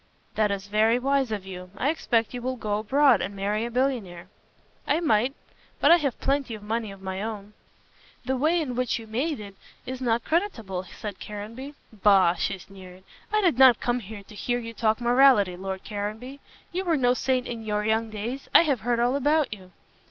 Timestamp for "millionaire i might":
3.69-5.35